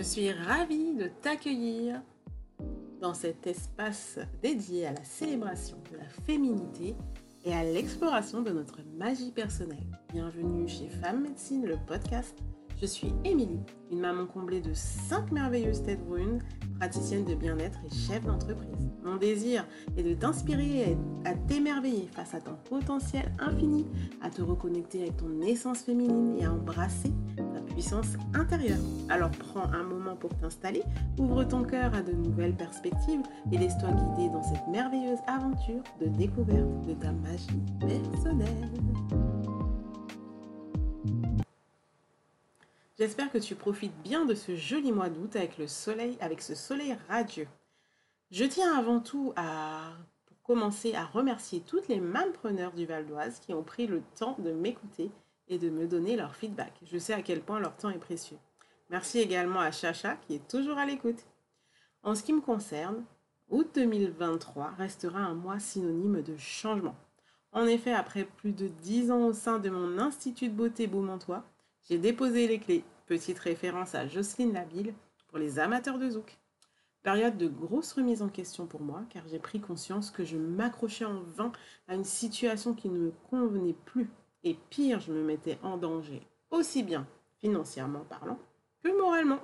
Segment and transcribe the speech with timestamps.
[0.00, 2.00] Je suis ravie de t'accueillir
[3.02, 6.96] dans cet espace dédié à la célébration de la féminité
[7.44, 10.00] et à l'exploration de notre magie personnelle.
[10.10, 12.34] Bienvenue chez Femme Médecine, le podcast.
[12.80, 13.60] Je suis Émilie,
[13.92, 16.40] une maman comblée de 5 merveilleuses têtes brunes,
[16.78, 18.88] praticienne de bien-être et chef d'entreprise.
[19.04, 19.66] Mon désir
[19.98, 23.84] est de t'inspirer à t'émerveiller face à ton potentiel infini,
[24.22, 27.12] à te reconnecter avec ton essence féminine et à embrasser
[28.34, 28.78] intérieure.
[29.08, 30.82] Alors prends un moment pour t'installer,
[31.18, 36.06] ouvre ton cœur à de nouvelles perspectives et laisse-toi guider dans cette merveilleuse aventure de
[36.06, 37.46] découverte de ta magie
[37.80, 38.70] personnelle.
[42.98, 46.54] J'espère que tu profites bien de ce joli mois d'août avec le soleil, avec ce
[46.54, 47.48] soleil radieux.
[48.30, 49.92] Je tiens avant tout à,
[50.42, 52.00] commencer, à remercier toutes les
[52.34, 55.10] preneurs du Val d'Oise qui ont pris le temps de m'écouter
[55.50, 56.72] et de me donner leur feedback.
[56.84, 58.38] Je sais à quel point leur temps est précieux.
[58.88, 61.26] Merci également à Chacha qui est toujours à l'écoute.
[62.02, 63.04] En ce qui me concerne,
[63.50, 66.96] août 2023 restera un mois synonyme de changement.
[67.52, 71.44] En effet, après plus de 10 ans au sein de mon institut de beauté Beaumontois,
[71.88, 72.84] j'ai déposé les clés.
[73.06, 74.94] Petite référence à Jocelyne Labille
[75.28, 76.38] pour les amateurs de zouk.
[77.02, 81.06] Période de grosse remise en question pour moi, car j'ai pris conscience que je m'accrochais
[81.06, 81.50] en vain
[81.88, 84.10] à une situation qui ne me convenait plus.
[84.42, 87.06] Et pire, je me mettais en danger, aussi bien
[87.40, 88.38] financièrement parlant
[88.82, 89.40] que moralement.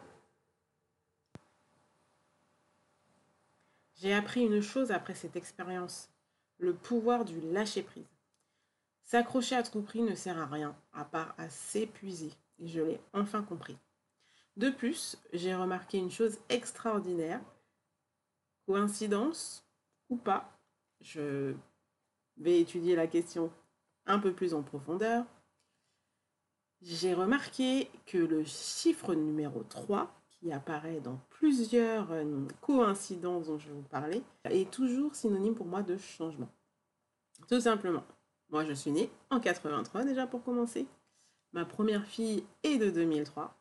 [3.97, 6.11] J'ai appris une chose après cette expérience,
[6.59, 8.05] le pouvoir du lâcher-prise.
[9.03, 12.33] S'accrocher à tout prix ne sert à rien, à part à s'épuiser.
[12.59, 13.79] Et je l'ai enfin compris.
[14.57, 17.41] De plus, j'ai remarqué une chose extraordinaire.
[18.67, 19.65] Coïncidence
[20.09, 20.51] ou pas,
[21.01, 21.55] je
[22.39, 23.51] vais étudier la question
[24.07, 25.25] un peu plus en profondeur.
[26.83, 33.69] J'ai remarqué que le chiffre numéro 3, qui apparaît dans plusieurs euh, coïncidences dont je
[33.69, 36.49] vais vous parler, est toujours synonyme pour moi de changement.
[37.49, 38.05] Tout simplement.
[38.51, 40.87] Moi, je suis née en 83 déjà pour commencer.
[41.53, 43.55] Ma première fille est de 2003.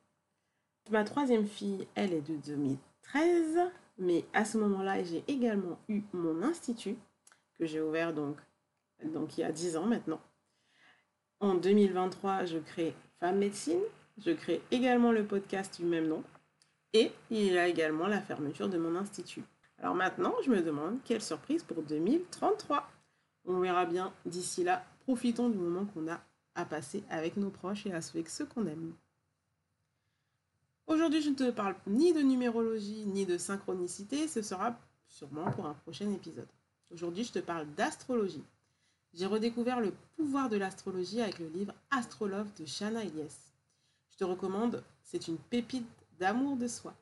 [0.91, 3.71] Ma troisième fille, elle est de 2013.
[3.97, 6.97] Mais à ce moment-là, j'ai également eu mon institut
[7.57, 8.37] que j'ai ouvert donc,
[9.03, 10.19] donc il y a 10 ans maintenant.
[11.41, 13.81] En 2023, je crée Femme Médecine.
[14.17, 16.23] Je crée également le podcast du même nom.
[16.93, 19.43] Et il y a également la fermeture de mon institut.
[19.79, 22.89] Alors maintenant, je me demande quelle surprise pour 2033.
[23.45, 24.85] On verra bien d'ici là.
[25.01, 26.21] Profitons du moment qu'on a
[26.55, 28.93] à passer avec nos proches et à avec ceux qu'on aime.
[30.87, 35.65] Aujourd'hui, je ne te parle ni de numérologie ni de synchronicité, ce sera sûrement pour
[35.65, 36.47] un prochain épisode.
[36.91, 38.43] Aujourd'hui, je te parle d'astrologie.
[39.15, 43.53] J'ai redécouvert le pouvoir de l'astrologie avec le livre Astrolove de Shana Elias.
[44.11, 45.87] Je te recommande, c'est une pépite
[46.19, 46.93] d'amour de soi.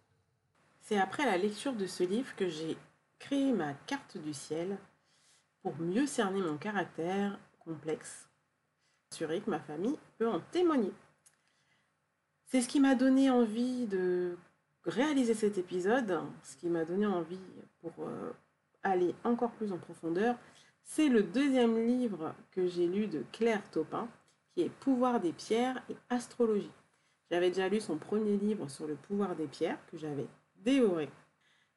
[0.81, 2.77] C'est après la lecture de ce livre que j'ai
[3.17, 4.77] créé ma carte du ciel
[5.63, 8.29] pour mieux cerner mon caractère complexe.
[9.11, 10.91] Assurer que ma famille peut en témoigner.
[12.45, 14.37] C'est ce qui m'a donné envie de
[14.85, 17.39] réaliser cet épisode, ce qui m'a donné envie
[17.81, 18.31] pour euh,
[18.83, 20.35] aller encore plus en profondeur.
[20.83, 24.07] C'est le deuxième livre que j'ai lu de Claire Taupin,
[24.53, 26.71] qui est Pouvoir des pierres et astrologie.
[27.31, 30.27] J'avais déjà lu son premier livre sur le pouvoir des pierres, que j'avais
[30.57, 31.09] dévoré.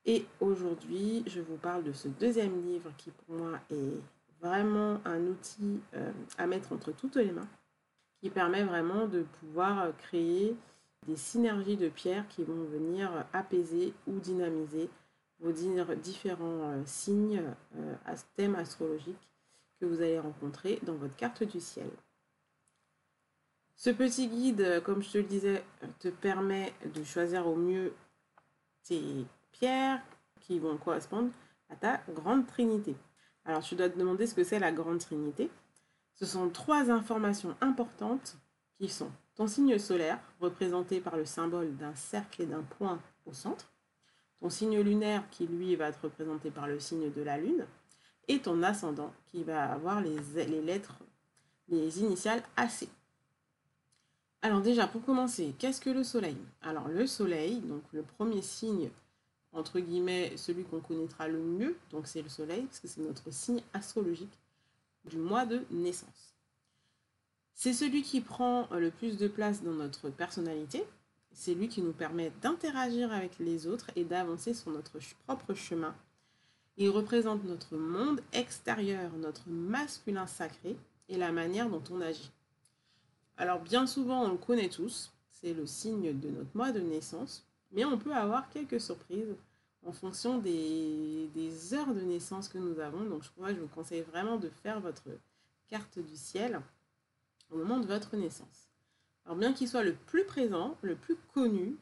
[0.04, 4.00] Et aujourd'hui, je vous parle de ce deuxième livre qui pour moi est
[4.40, 7.48] vraiment un outil euh, à mettre entre toutes les mains,
[8.20, 10.54] qui permet vraiment de pouvoir créer
[11.06, 14.90] des synergies de pierres qui vont venir apaiser ou dynamiser
[15.40, 17.42] vos différents euh, signes
[17.76, 19.28] euh, à thème astrologique
[19.80, 21.90] que vous allez rencontrer dans votre carte du ciel.
[23.76, 25.62] Ce petit guide, comme je te le disais,
[25.98, 27.92] te permet de choisir au mieux
[28.82, 30.02] tes pierres
[30.40, 31.30] qui vont correspondre
[31.68, 32.96] à ta grande trinité.
[33.44, 35.50] Alors tu dois te demander ce que c'est la grande trinité.
[36.14, 38.38] Ce sont trois informations importantes
[38.78, 43.34] qui sont ton signe solaire, représenté par le symbole d'un cercle et d'un point au
[43.34, 43.70] centre,
[44.40, 47.66] ton signe lunaire qui lui va être représenté par le signe de la lune,
[48.28, 50.16] et ton ascendant qui va avoir les,
[50.62, 50.98] lettres,
[51.68, 52.88] les initiales AC.
[54.42, 56.36] Alors déjà, pour commencer, qu'est-ce que le soleil?
[56.62, 58.90] Alors le soleil, donc le premier signe
[59.56, 63.30] entre guillemets, celui qu'on connaîtra le mieux, donc c'est le soleil, parce que c'est notre
[63.30, 64.38] signe astrologique
[65.06, 66.34] du mois de naissance.
[67.54, 70.84] C'est celui qui prend le plus de place dans notre personnalité,
[71.36, 75.94] c'est lui qui nous permet d'interagir avec les autres et d'avancer sur notre propre chemin.
[76.78, 80.76] Il représente notre monde extérieur, notre masculin sacré
[81.10, 82.30] et la manière dont on agit.
[83.36, 87.46] Alors bien souvent, on le connaît tous, c'est le signe de notre mois de naissance,
[87.70, 89.36] Mais on peut avoir quelques surprises
[89.84, 91.28] en fonction des,
[91.74, 93.04] heures de naissance que nous avons.
[93.04, 95.08] Donc, je vous conseille vraiment de faire votre
[95.68, 96.60] carte du ciel
[97.50, 98.65] au moment de votre naissance.
[99.26, 101.76] Alors, bien qu'il soit le plus présent, le plus connu,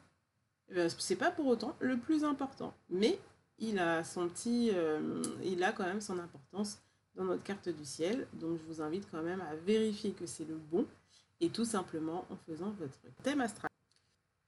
[0.75, 2.73] euh, c'est pas pour autant le plus important.
[2.89, 3.19] Mais
[3.59, 6.81] il a son euh, il a quand même son importance
[7.15, 8.27] dans notre carte du ciel.
[8.33, 10.87] Donc, je vous invite quand même à vérifier que c'est le bon
[11.39, 13.69] et tout simplement en faisant votre thème astral.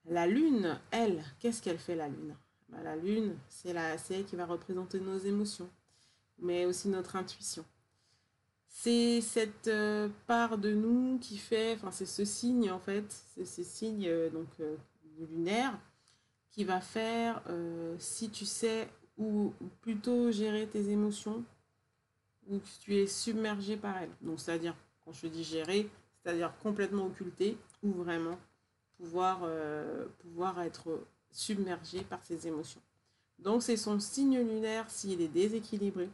[0.06, 2.36] La lune, elle, qu'est-ce qu'elle fait la lune?
[2.70, 3.76] Bah, La lune, c'est
[4.10, 5.70] elle qui va représenter nos émotions,
[6.40, 7.64] mais aussi notre intuition.
[8.80, 13.44] C'est cette euh, part de nous qui fait, enfin c'est ce signe en fait, c'est
[13.44, 14.76] ce signe euh, donc euh,
[15.18, 15.80] lunaire
[16.52, 17.42] qui va faire
[17.98, 18.88] si tu sais
[19.18, 19.52] ou
[19.82, 21.44] plutôt gérer tes émotions
[22.48, 24.16] ou que tu es submergé par elles.
[24.22, 25.90] Donc c'est-à-dire quand je dis gérer,
[26.22, 28.38] c'est-à-dire complètement occulté ou vraiment
[28.98, 29.42] pouvoir,
[30.20, 32.82] pouvoir être submergé par ses émotions.
[33.40, 36.10] Donc c'est son signe lunaire s'il est déséquilibré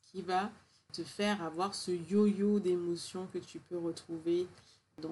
[0.00, 0.50] qui va
[0.92, 4.46] te faire avoir ce yo-yo d'émotions que tu peux retrouver
[5.00, 5.10] dans,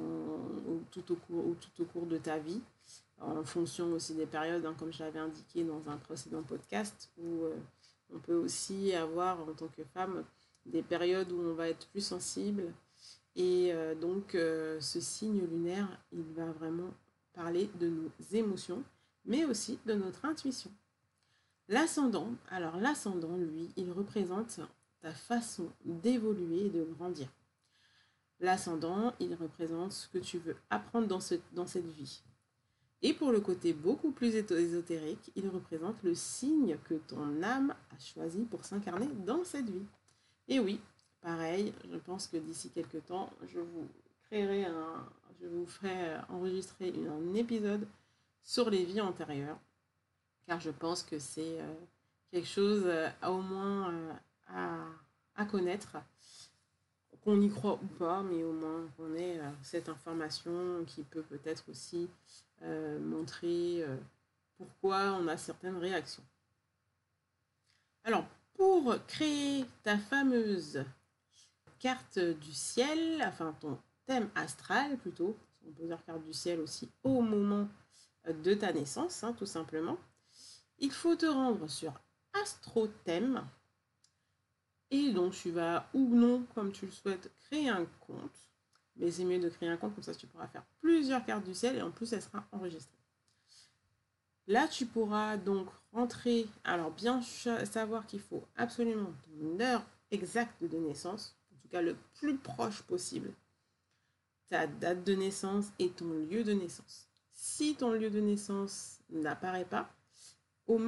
[0.90, 2.60] tout, au cours, tout au cours de ta vie,
[3.20, 7.44] en fonction aussi des périodes, hein, comme je l'avais indiqué dans un précédent podcast, où
[7.44, 7.56] euh,
[8.14, 10.24] on peut aussi avoir en tant que femme
[10.66, 12.72] des périodes où on va être plus sensible,
[13.36, 16.92] et euh, donc, euh, ce signe lunaire, il va vraiment
[17.32, 18.82] parler de nos émotions,
[19.24, 20.70] mais aussi de notre intuition.
[21.68, 24.60] L'ascendant, alors l'ascendant, lui, il représente
[25.00, 27.28] ta façon d'évoluer et de grandir.
[28.40, 32.22] L'ascendant, il représente ce que tu veux apprendre dans, cette vie.
[33.02, 37.98] Et pour le côté beaucoup plus ésotérique, il représente le signe que ton âme a
[37.98, 39.86] choisi pour s'incarner dans cette vie.
[40.48, 40.80] Et oui,
[41.20, 43.86] Pareil, je pense que d'ici quelques temps, je vous
[44.24, 45.06] créerai un,
[45.40, 47.86] je vous ferai enregistrer un épisode
[48.42, 49.58] sur les vies antérieures,
[50.46, 51.74] car je pense que c'est euh,
[52.30, 53.92] quelque chose euh, à au moins
[54.54, 54.90] euh,
[55.36, 55.96] à, connaître,
[57.22, 61.68] qu'on y croit ou pas, mais au moins qu'on ait cette information qui peut peut-être
[61.68, 62.08] aussi
[62.62, 63.84] montrer
[64.56, 66.22] pourquoi on a certaines réactions.
[68.04, 68.24] Alors,
[68.54, 70.84] pour créer ta fameuse
[71.78, 75.36] carte du ciel, enfin ton thème astral plutôt,
[75.66, 77.68] on peut dire carte du ciel aussi au moment
[78.28, 79.96] de ta naissance, hein, tout simplement.
[80.78, 81.92] Il faut te rendre sur
[82.42, 83.44] Astrothème.
[84.90, 88.50] Et donc tu vas ou non, comme tu le souhaites, créer un compte.
[88.96, 91.54] Mais c'est mieux de créer un compte, comme ça tu pourras faire plusieurs cartes du
[91.54, 92.96] ciel et en plus elle sera enregistrée.
[94.46, 100.76] Là, tu pourras donc rentrer, alors bien savoir qu'il faut absolument ton heure exacte de
[100.76, 101.36] naissance,
[101.72, 103.32] le plus proche possible,
[104.48, 107.06] ta date de naissance et ton lieu de naissance.
[107.32, 109.88] Si ton lieu de naissance n'apparaît pas,
[110.70, 110.78] au,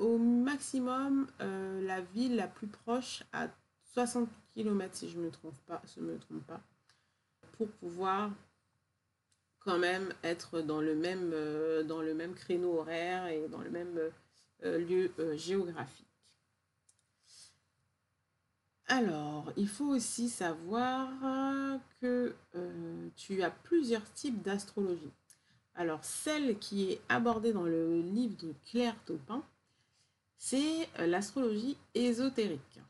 [0.00, 3.48] au maximum, euh, la ville la plus proche à
[3.94, 6.60] 60 km, si je ne me trompe pas, je me trompe pas,
[7.52, 8.32] pour pouvoir
[9.60, 13.70] quand même être dans le même, euh, dans le même créneau horaire et dans le
[13.70, 14.00] même
[14.64, 16.06] euh, lieu géographique.
[18.86, 21.08] Alors, il faut aussi savoir
[22.00, 22.34] que
[23.14, 25.12] tu as plusieurs types d'astrologie.
[25.74, 29.42] Alors, celle qui est abordée dans le livre de Claire Taupin,
[30.36, 32.80] c'est euh, l'astrologie ésotérique.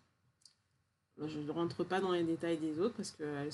[1.19, 3.53] Je ne rentre pas dans les détails des autres parce qu'elles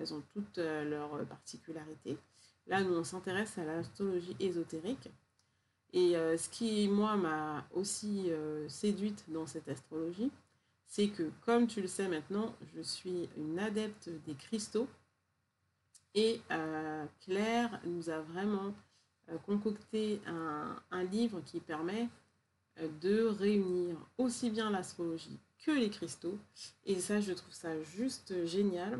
[0.00, 2.16] elles ont toutes euh, leurs particularités.
[2.66, 5.10] Là, nous, on s'intéresse à l'astrologie ésotérique.
[5.92, 8.28] Et ce qui, moi, m'a aussi
[8.68, 10.30] séduite dans cette astrologie,
[10.86, 14.88] c'est que, comme tu le sais maintenant, je suis une adepte des cristaux.
[16.16, 18.74] Et euh, Claire nous a vraiment
[19.28, 22.08] euh, concocté un, livre qui permet
[22.80, 26.38] euh, de réunir aussi bien l'astrologie que les cristaux.
[26.86, 28.98] Et ça, je trouve ça juste génial.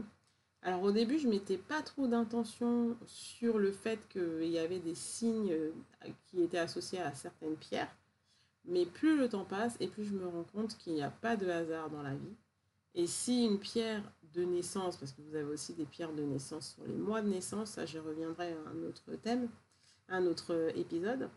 [0.61, 4.94] Alors au début, je mettais pas trop d'intention sur le fait qu'il y avait des
[4.94, 5.56] signes
[6.26, 7.94] qui étaient associés à certaines pierres.
[8.66, 11.37] Mais plus le temps passe et plus je me rends compte qu'il n'y a pas
[11.37, 12.37] de hasard dans la vie.
[12.94, 14.02] Et si une pierre
[14.36, 17.28] de naissance, parce que vous avez aussi des pierres de naissance sur les mois de
[17.28, 19.48] naissance, ça je reviendrai à un autre thème,
[20.08, 21.28] un autre épisode,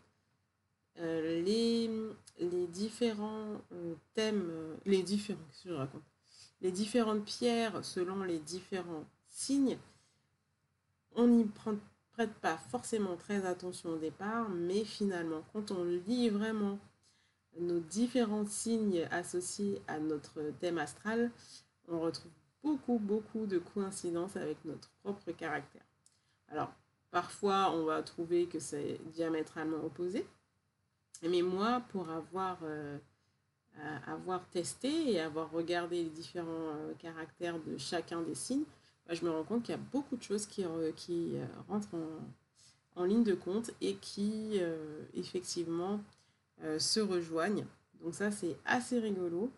[0.98, 1.90] euh, les,
[2.38, 6.02] les, différents euh, thèmes, euh, les différents, je raconte?
[6.60, 9.78] Les différentes pierres selon les différents signes,
[11.14, 11.44] on n'y
[12.12, 16.78] prête pas forcément très attention au départ, mais finalement, quand on lit vraiment
[17.58, 21.30] nos différents signes associés à notre thème astral,
[21.88, 22.30] on retrouve
[22.62, 25.84] beaucoup, beaucoup de coïncidences avec notre propre caractère.
[26.48, 26.72] Alors,
[27.10, 30.26] Parfois, on va trouver que c'est diamétralement opposé.
[31.22, 32.98] Mais moi, pour avoir, euh,
[34.06, 38.64] avoir testé et avoir regardé les différents euh, caractères de chacun des signes,
[39.06, 40.64] bah, je me rends compte qu'il y a beaucoup de choses qui,
[40.94, 41.34] qui
[41.68, 44.60] rentrent en, en, ligne de compte et qui,
[45.14, 46.00] effectivement,
[46.78, 47.66] se rejoignent.
[48.02, 49.50] Donc ça, c'est assez rigolo.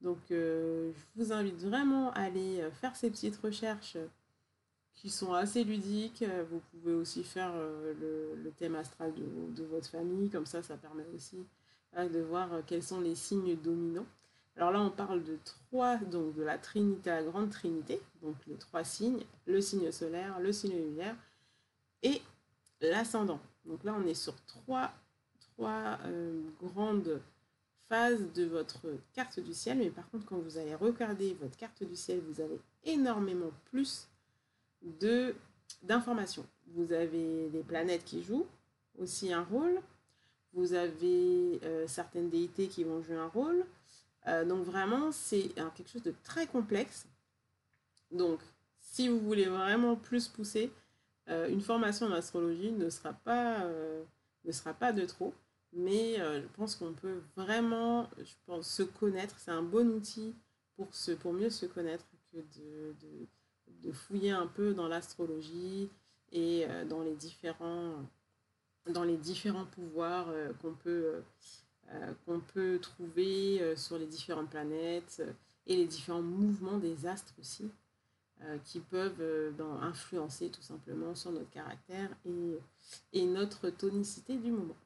[0.00, 3.96] Donc, je vous invite vraiment à aller faire ces petites recherches
[5.00, 6.22] qui sont assez ludiques.
[6.22, 10.76] Euh, vous pouvez aussi faire euh, le, thème astral de, votre famille, comme ça, ça
[10.76, 11.38] permet aussi
[11.96, 14.06] de voir euh, quels sont les signes dominants.
[14.56, 18.56] Alors là, on parle de trois, donc de la Trinité, la Grande Trinité, donc les
[18.56, 21.16] trois signes, le signe solaire, le signe lunaire
[22.02, 22.20] et
[22.82, 23.40] l'ascendant.
[23.64, 24.92] Donc là, on est sur trois
[26.62, 27.20] grandes
[27.90, 31.82] phases de votre carte du ciel, mais par contre, quand vous allez regarder votre carte
[31.82, 34.08] du ciel, vous avez énormément plus
[34.82, 35.34] de
[35.82, 36.46] d'informations.
[36.68, 38.46] Vous avez les planètes qui jouent
[38.98, 39.80] aussi un rôle.
[40.52, 43.64] Vous avez euh, certaines déités qui vont jouer un rôle.
[44.26, 47.06] Euh, donc vraiment, c'est quelque chose de très complexe.
[48.12, 48.40] Donc,
[48.78, 50.72] si vous voulez vraiment plus pousser,
[51.28, 53.64] euh, une formation en astrologie ne sera pas,
[54.44, 55.34] ne sera pas de trop.
[55.72, 59.38] Mais je pense qu'on peut vraiment je pense, se connaître.
[59.38, 60.34] C'est un bon outil
[60.76, 63.28] pour, se, pour mieux se connaître que de
[63.82, 65.90] de fouiller un peu dans l'astrologie
[66.32, 67.94] et euh, dans les différents,
[68.88, 71.22] dans les différents pouvoirs euh, qu'on peut,
[71.92, 75.22] euh, peut trouver sur les différentes planètes
[75.66, 77.70] et les différents mouvements des astres aussi,
[78.64, 82.58] qui peuvent ben, influencer tout simplement sur notre caractère et,
[83.12, 84.76] et notre tonicité du moment.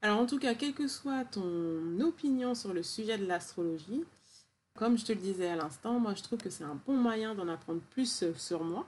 [0.00, 4.04] Alors en tout cas, quelle que soit ton opinion sur le sujet de l'astrologie,
[4.74, 7.34] comme je te le disais à l'instant, moi je trouve que c'est un bon moyen
[7.34, 8.86] d'en apprendre plus euh, sur moi.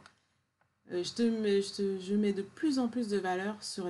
[0.93, 3.89] Euh, je, mets, de plus en plus de valeur sur,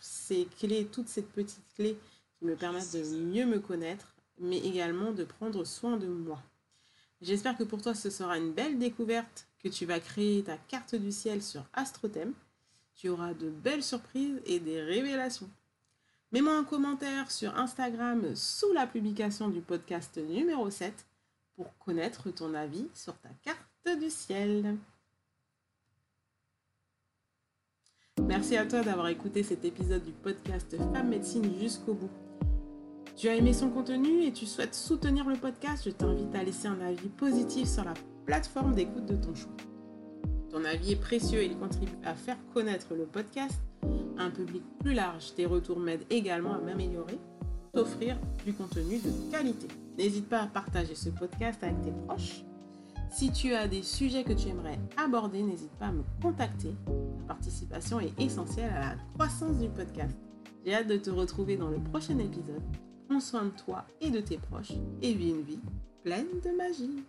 [0.00, 1.98] ces clés, toutes ces petites clés
[2.38, 6.40] qui me permettent de mieux me connaître, mais également de prendre soin de moi.
[7.20, 10.94] J'espère que pour toi ce sera une belle découverte, que tu vas créer ta carte
[10.94, 12.32] du ciel sur AstroThème.
[12.94, 15.50] Tu auras de belles surprises et des révélations.
[16.32, 20.94] Mets-moi un commentaire sur Instagram sous la publication du podcast numéro 7
[21.56, 24.76] pour connaître ton avis sur ta carte du ciel.
[28.22, 32.10] Merci à toi d'avoir écouté cet épisode du podcast Femme Médecine jusqu'au bout.
[33.16, 36.68] Tu as aimé son contenu et tu souhaites soutenir le podcast, je t'invite à laisser
[36.68, 37.94] un avis positif sur la
[38.24, 39.56] plateforme d'écoute de ton choix.
[40.48, 43.60] Ton avis est précieux et il contribue à faire connaître le podcast
[44.18, 45.34] un public plus large.
[45.34, 47.18] Tes retours m'aident également à m'améliorer,
[47.72, 49.68] t'offrir du contenu de qualité.
[49.98, 52.42] N'hésite pas à partager ce podcast avec tes proches.
[53.10, 56.74] Si tu as des sujets que tu aimerais aborder, n'hésite pas à me contacter.
[57.18, 60.16] Ta participation est essentielle à la croissance du podcast.
[60.64, 62.62] J'ai hâte de te retrouver dans le prochain épisode.
[63.08, 64.72] Prends soin de toi et de tes proches
[65.02, 65.60] et vis une vie
[66.04, 67.04] pleine de magie.